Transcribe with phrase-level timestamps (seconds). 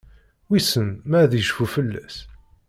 [0.49, 2.17] Wissen ma ad icfu fell-as?